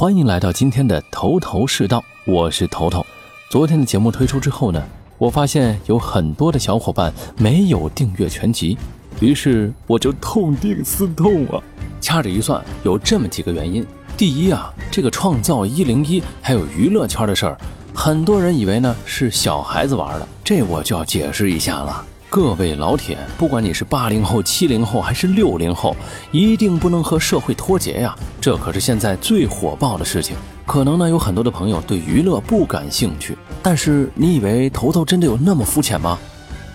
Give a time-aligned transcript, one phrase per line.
[0.00, 3.04] 欢迎来到今天的头头是道，我是头头。
[3.50, 4.82] 昨天的节目推出之后呢，
[5.18, 8.78] 我发现有很多的小伙伴没有订阅全集，
[9.20, 11.60] 于是我就痛定思痛啊，
[12.00, 13.86] 掐指一算，有这么几个原因。
[14.16, 17.58] 第一啊，这个创造一零一还有娱乐圈的事儿，
[17.94, 22.06] 很多人以为呢是小孩子玩的，这我就要解释一下了。
[22.32, 25.96] 各位老铁，不管你是八零后、七零后还是六零后，
[26.30, 28.14] 一定不能和社会脱节呀！
[28.40, 30.36] 这可是现在最火爆的事情。
[30.64, 36.16] 可能呢，有很多的朋友对娱乐不感兴趣，但是你以为头头真的有那么肤浅吗？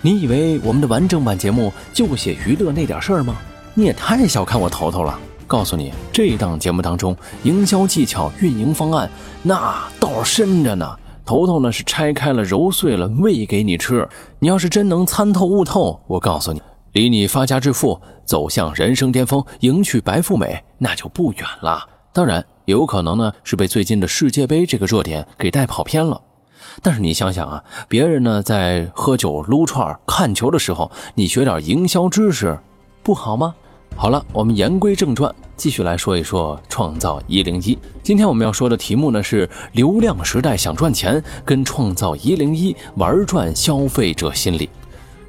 [0.01, 3.37] 你以为我们的完整版节目就写娱乐那点事儿吗？
[3.73, 5.17] 你也太小看我头头了！
[5.47, 9.09] 告诉你，这档节目当中，营销技巧、运营方案
[9.41, 10.97] 那道深着呢。
[11.25, 14.07] 头头呢是拆开了揉碎了喂给你吃，
[14.37, 16.61] 你要是真能参透悟透，我告诉你，
[16.93, 21.83] 离你发家致富、走向人生巅峰、迎娶白富美那就不远了。
[22.13, 26.21] 当然，有可能呢是被最近的世界杯这个热点给带跑偏了。
[26.83, 32.57] 但是你想想啊，别人呢在喝酒撸串看球的时候，你学点营销知识，
[33.01, 33.55] 不好吗？
[33.97, 37.77] 好了，我们言归正传，继续来说一说创造一零一。
[38.03, 44.69] 今天我们要说的题目呢是流量时代想赚钱，跟创造一零一玩转消费者心理。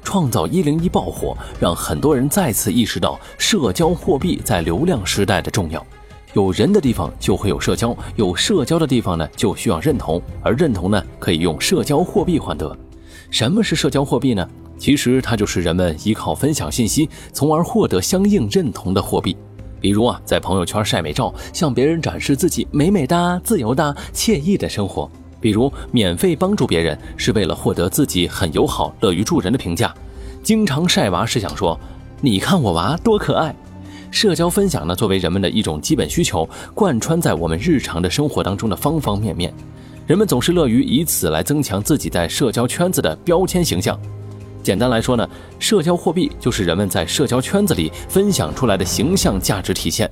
[0.03, 5.83] 创造一零一爆火，让很多人再次意识到社交货币在流量时代的重要。
[6.33, 12.77] 有人的地方就会有社交，有社交的地方呢就需要认同，而认同呢可以用社交货币换得。
[13.31, 14.47] 什么是社交货币呢？
[14.77, 19.35] 其实它就是人们依靠分享信息，从而获得相应认同的货币。
[19.79, 25.07] 比如啊，在朋友圈晒美照，向别人展示自己美美哒、自由的、惬意的生活；
[25.39, 29.89] 比如免费帮助别人，是为了获得自己很友好、乐于助人的评价；
[30.41, 31.79] 经常晒娃是想说，
[32.21, 33.55] 你看我娃多可爱。
[34.09, 39.53] 社交分享呢，作为人们的一种基本需求，贯穿在我们日常的生活当中的方方面面。
[40.07, 43.99] 人们总是乐于以此来增强自己在社交圈子的标签形象。
[44.67, 45.25] 简单来说呢，
[45.59, 50.11] 社交货币就是人们在社交圈子里分享出来的形象价值体现。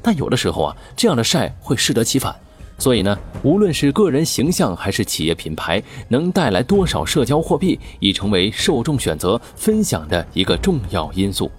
[0.00, 2.34] 但有的时候啊，这样的晒会适得其反。
[2.78, 11.52] 所以呢，无论是个人形象还是企业品牌，能带来多少社交货币，已成为受众选择分享的一个重要因素。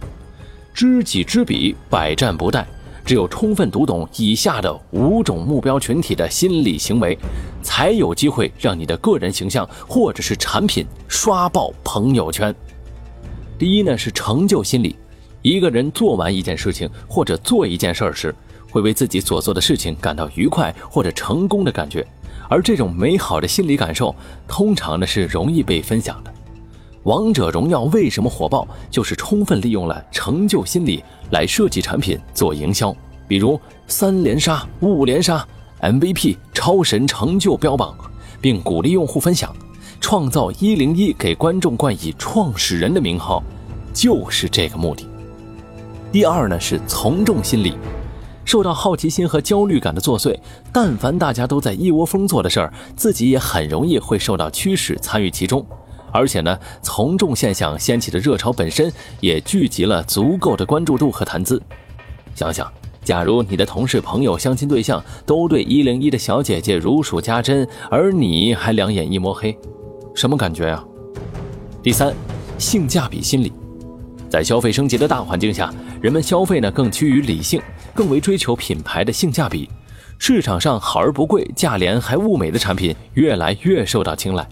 [0.74, 2.66] 知己知彼，百战不殆。
[3.06, 7.18] 只有充分读懂以下的五种目标群体的心理行为，
[7.62, 12.53] 才有机会让你的个人形象或者是产品刷爆朋友圈。
[13.59, 14.96] 第一呢是成就心理，
[15.42, 18.34] 一个人做完一件事情或者做一件事儿时，
[18.72, 22.06] 会为自己所做的事情感到愉快或者成功的感觉，
[22.50, 24.16] 而这种美好的心理感受，
[24.47, 26.34] 通常呢是容易被分享的。
[27.03, 28.66] 王者荣耀为什么火爆？
[28.90, 32.96] 就是充分利用了成就心理来设计产品、做营销。
[33.28, 35.46] 比如三连杀、五连杀、
[35.81, 37.94] MVP、超神成就标榜，
[38.40, 39.53] 并鼓励用户分享，
[40.00, 43.44] 创造一零一给观众冠以创始人的名号，
[43.94, 45.06] 就是这个目的。
[46.09, 47.75] 第二呢是从众心理，
[48.46, 50.38] 受到好奇心和焦虑感的作祟，
[50.72, 55.66] 但凡大家都在一窝蜂做的事儿，自己也很容易会受到驱使参与其中。
[56.13, 61.62] 而且呢，从众现象掀起的热潮本身也聚集了足够的关注度和谈资。
[62.35, 62.72] 想想，
[63.03, 69.57] 假如你的同事、朋友、相亲对象都对一零一的小姐姐如数家珍，而你还两眼一抹黑，
[70.13, 70.84] 什么感觉呀？
[71.81, 72.13] 第三，
[72.57, 73.51] 性价比心理，
[74.30, 77.62] 在消费升级的大环境下，人们消费呢更趋于理性，
[77.94, 79.69] 更为追求品牌的性价比。
[80.19, 84.47] 市场上好而不贵、价廉还物美的产品越来越受到青睐。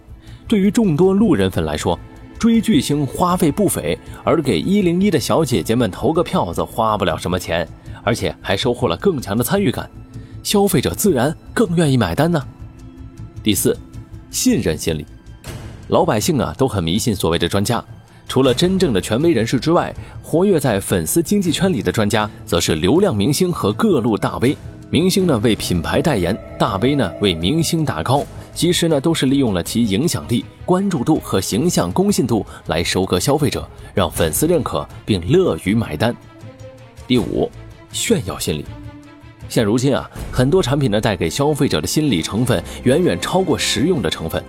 [0.52, 1.98] 对于众多路人粉来说，
[2.38, 7.66] 追巨星花费不菲，而给一零一的小姐姐们投个票子花不了什么钱，
[8.04, 9.90] 而且还收获了更强的参与感，
[10.44, 12.46] 消费者自然更愿意买单呢。
[13.42, 13.78] 第四，
[14.30, 15.06] 信任心理，
[15.88, 17.82] 老百姓啊都很迷信所谓的专家，
[18.28, 24.58] 除了真正的权威人士之外，活跃在粉丝经济圈里的专家，则是流量明星和各路大 V。
[24.90, 28.26] 明星呢为品牌代言，大 V 呢为明星打 call。
[28.54, 36.16] 其实呢，都是利用了其影响力、关注度和形象公信度来收割消费者，让粉丝认可并乐于买单。
[37.08, 37.50] 第五，
[37.92, 38.66] 炫耀心理。
[39.48, 44.44] 现如今啊，很多产品呢带给消费者的心理成分远远超过实用的成分。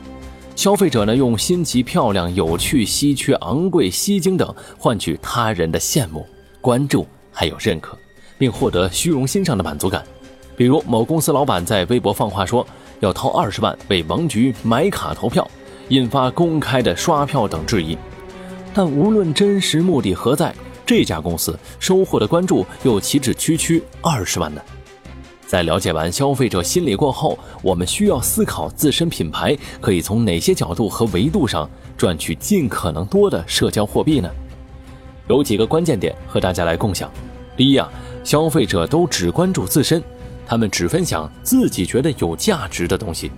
[0.56, 6.26] 消费者呢用新奇、漂亮、有趣、稀缺、昂贵、吸睛等换取他人的羡慕、
[6.60, 7.96] 关注还有认可，
[8.36, 10.04] 并获得虚荣心上的满足感。
[10.56, 12.66] 比如某公司老板在微博放话说。
[13.02, 15.46] 要掏二十万为王局买卡投票，
[15.88, 17.98] 引发公开的刷票等质疑。
[18.72, 20.54] 但无论真实目的何在，
[20.86, 24.62] 这家公司收获的关注又岂止区区二十万呢？
[25.44, 34.30] 在了解完消费者心理过后，我们需要思考自身品牌可以从哪些角度和维度上赚取尽可能多的社交货币呢？
[35.28, 37.10] 有几个关键点和大家来共享。
[37.56, 37.90] 第一啊，
[38.22, 40.00] 消费者都只关注自身，
[40.52, 43.30] 他们只分享自己觉得有价值的东西，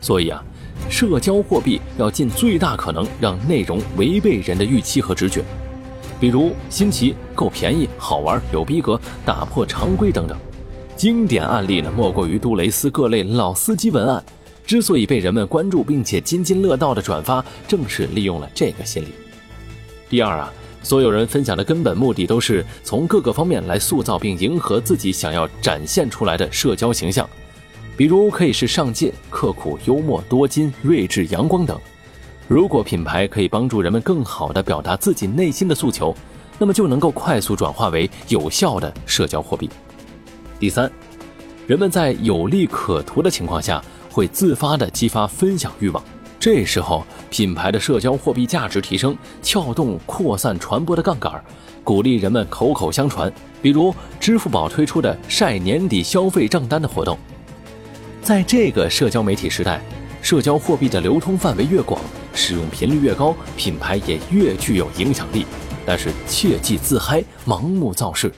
[0.00, 0.40] 所以啊，
[0.88, 5.42] 社交货币要尽最大可能让内容违背人的预期和直觉，
[6.20, 10.38] 比如新奇、够便宜、好玩、有逼格、打破常规等等。
[10.94, 14.22] 经典案例呢，莫过于杜蕾斯各类老司机文案，
[14.64, 19.08] 之所以被人们关注并且津津乐道的转发，正是利用了这个心理。
[20.08, 20.52] 第二啊，
[20.84, 27.28] 所有人分享的根本目的都是从各个方面来塑造并迎合自己想要展现出来的社交形象，
[27.96, 31.80] 比如可以是上进、刻苦、幽默、多金、睿智、阳光等。
[32.46, 36.14] 如果品牌可以帮助人们更好地表达自己内心的诉求，
[36.58, 39.70] 那么就能够快速转化为有效的社交货币。
[40.60, 40.92] 第三，
[41.66, 46.04] 人们在有利可图的情况下，会自发的激发分享欲望。
[46.44, 51.42] 这时候，品牌的社交货币价值提升，撬动扩散传播的杠杆，
[51.82, 53.32] 鼓励人们口口相传。
[53.62, 57.18] 比如，支付宝推出的晒年底消费账单的活动。
[58.22, 59.80] 在这个社交媒体时代，
[60.20, 61.98] 社交货币的流通范围越广，
[62.34, 65.46] 使用频率越高，品牌也越具有影响力。
[65.86, 68.30] 但是，切忌自嗨，盲目造势。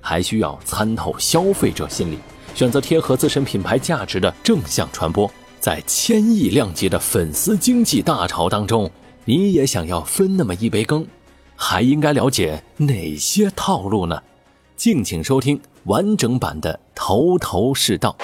[0.00, 2.18] 还需要参透消费者心理，
[2.54, 5.30] 选择贴合自身品牌价值的正向传播。
[5.60, 8.90] 在千亿量级的粉丝经济大潮当中，
[9.26, 11.06] 你也想要分那么一杯羹，
[11.54, 14.22] 还应该了解哪些套路呢？
[14.74, 18.16] 敬请收听完整版的《头头是道》。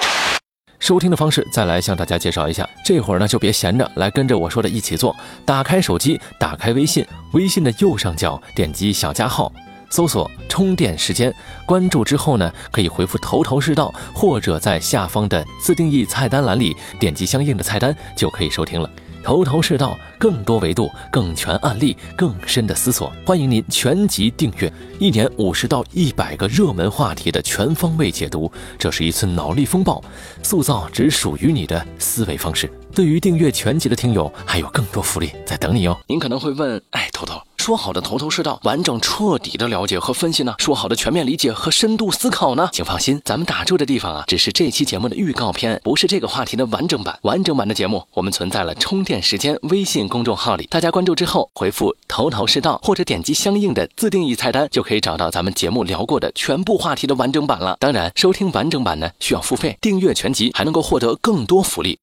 [0.79, 2.67] 收听的方式，再来向大家介绍一下。
[2.83, 5.15] 这会儿呢，就别闲着，来跟着我说的一起做。
[5.45, 9.51] 打开手机，打开微信，微信的右上角点击小加号。
[9.89, 11.33] 搜索充电时间，
[11.65, 18.89] 关注之后呢，可以回复“头头是道”，或者在下方的自定义菜单栏里点击相应的菜单，就可以收听了。
[19.23, 24.71] 头头是道，更多维度，更全案例，更深的思索，欢迎您全集订阅。
[24.99, 28.49] 一年五十到一百个热门话题的全方位解读，
[28.79, 30.01] 这是一次脑力风暴，
[30.43, 32.71] 塑造只属于你的思维方式。
[32.95, 35.97] 对于订阅全集的听友，还有更多福利在等你哦。
[36.07, 37.46] 您可能会问，哎，头头。
[37.67, 40.55] 说好的头头是道、完整彻底的了解和分析呢？
[40.57, 42.69] 说好的全面理解和深度思考呢？
[42.71, 47.19] 请放心，咱们打住的地方啊，只是这期节目的预告片，不是这个话题的完整版。
[47.23, 57.75] 完整版的节目，我们存在了充电时间微信公众号里，大家关注之后回复“头头是道”或者点击相应的自定义菜单，就可以找到咱们节目聊过的全部话题的完整版了。
[57.81, 61.99] 当然，收听完整版呢需要付费，订阅全集还能够获得更多福利。